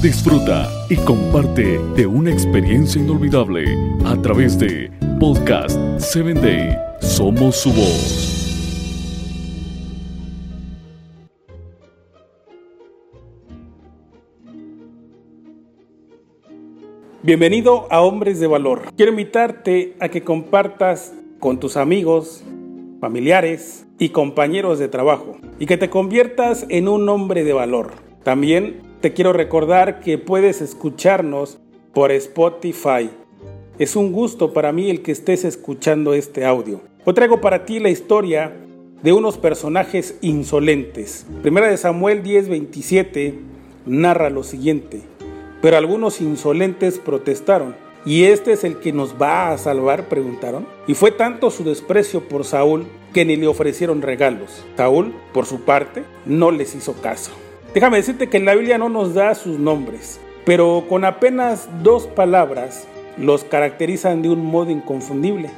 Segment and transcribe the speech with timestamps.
[0.00, 3.64] Disfruta y comparte de una experiencia inolvidable
[4.04, 6.76] a través de Podcast 7 Day.
[7.00, 8.36] Somos su voz.
[17.24, 18.82] Bienvenido a Hombres de Valor.
[18.96, 22.44] Quiero invitarte a que compartas con tus amigos,
[23.00, 27.90] familiares y compañeros de trabajo y que te conviertas en un hombre de valor.
[28.22, 31.58] También te quiero recordar que puedes escucharnos
[31.92, 33.10] por Spotify.
[33.78, 36.80] Es un gusto para mí el que estés escuchando este audio.
[37.04, 38.52] Hoy traigo para ti la historia
[39.02, 41.26] de unos personajes insolentes.
[41.42, 43.34] Primera de Samuel 10:27
[43.84, 45.02] narra lo siguiente.
[45.60, 47.76] Pero algunos insolentes protestaron.
[48.04, 50.08] ¿Y este es el que nos va a salvar?
[50.08, 50.66] preguntaron.
[50.86, 54.64] Y fue tanto su desprecio por Saúl que ni le ofrecieron regalos.
[54.76, 57.32] Saúl, por su parte, no les hizo caso.
[57.76, 62.88] Déjame decirte que la Biblia no nos da sus nombres, pero con apenas dos palabras
[63.18, 65.50] los caracterizan de un modo inconfundible.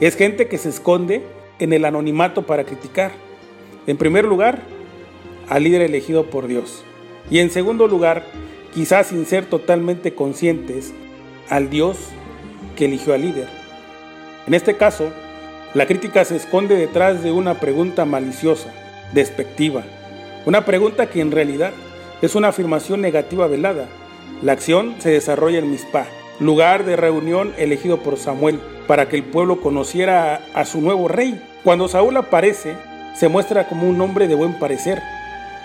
[0.00, 1.24] Es gente que se esconde
[1.58, 3.10] en el anonimato para criticar.
[3.88, 4.60] En primer lugar,
[5.48, 6.84] al líder elegido por Dios.
[7.28, 8.22] Y en segundo lugar,
[8.72, 10.94] quizás sin ser totalmente conscientes,
[11.48, 11.98] al Dios
[12.76, 13.48] que eligió al líder.
[14.46, 15.10] En este caso,
[15.74, 18.72] la crítica se esconde detrás de una pregunta maliciosa,
[19.12, 19.82] despectiva,
[20.46, 21.72] una pregunta que en realidad
[22.22, 23.86] es una afirmación negativa velada.
[24.42, 26.06] La acción se desarrolla en Mizpah,
[26.40, 31.08] lugar de reunión elegido por Samuel para que el pueblo conociera a, a su nuevo
[31.08, 31.40] rey.
[31.64, 32.76] Cuando Saúl aparece,
[33.14, 35.02] se muestra como un hombre de buen parecer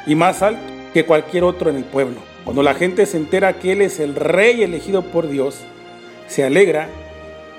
[0.06, 0.62] y más alto
[0.94, 2.18] que cualquier otro en el pueblo.
[2.44, 5.60] Cuando la gente se entera que él es el rey elegido por Dios,
[6.28, 6.90] se alegra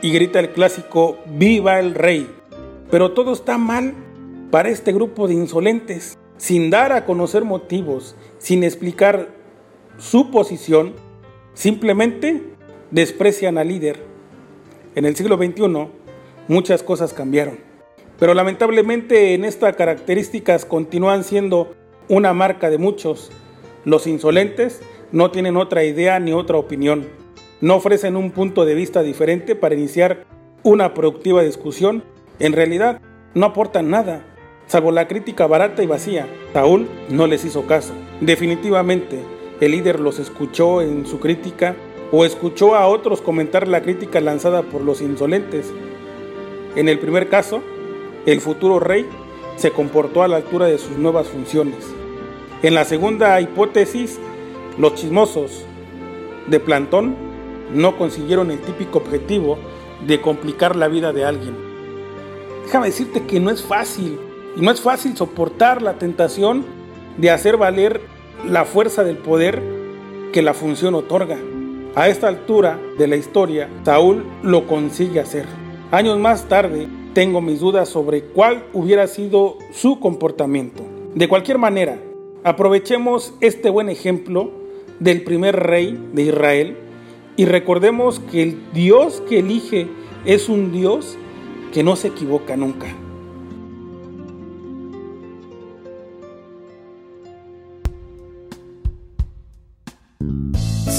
[0.02, 2.30] y grita el clásico Viva el rey.
[2.90, 3.94] Pero todo está mal
[4.50, 6.18] para este grupo de insolentes.
[6.36, 9.28] Sin dar a conocer motivos, sin explicar
[9.98, 10.94] su posición,
[11.54, 12.42] simplemente
[12.90, 14.02] desprecian al líder.
[14.94, 15.88] En el siglo XXI
[16.48, 17.58] muchas cosas cambiaron,
[18.18, 21.74] pero lamentablemente en estas características continúan siendo
[22.08, 23.30] una marca de muchos
[23.84, 24.80] los insolentes
[25.12, 27.06] no tienen otra idea ni otra opinión.
[27.60, 30.24] No ofrecen un punto de vista diferente para iniciar
[30.62, 32.02] una productiva discusión.
[32.38, 33.00] En realidad,
[33.34, 34.24] no aportan nada,
[34.66, 36.26] salvo la crítica barata y vacía.
[36.52, 37.92] Saúl no les hizo caso.
[38.20, 39.20] Definitivamente,
[39.60, 41.76] el líder los escuchó en su crítica
[42.12, 45.72] o escuchó a otros comentar la crítica lanzada por los insolentes.
[46.76, 47.62] En el primer caso,
[48.26, 49.06] el futuro rey
[49.56, 51.84] se comportó a la altura de sus nuevas funciones.
[52.62, 54.18] En la segunda hipótesis,
[54.78, 55.64] los chismosos
[56.48, 57.14] de plantón
[57.72, 59.58] no consiguieron el típico objetivo
[60.06, 61.54] de complicar la vida de alguien.
[62.64, 64.18] Déjame decirte que no es fácil,
[64.56, 66.64] y no es fácil soportar la tentación
[67.18, 68.00] de hacer valer
[68.48, 69.62] la fuerza del poder
[70.32, 71.38] que la función otorga.
[71.94, 75.46] A esta altura de la historia, Saúl lo consigue hacer.
[75.90, 80.82] Años más tarde, tengo mis dudas sobre cuál hubiera sido su comportamiento.
[81.14, 81.98] De cualquier manera,
[82.46, 84.50] Aprovechemos este buen ejemplo
[85.00, 86.76] del primer rey de Israel
[87.38, 89.88] y recordemos que el Dios que elige
[90.26, 91.16] es un Dios
[91.72, 92.88] que no se equivoca nunca.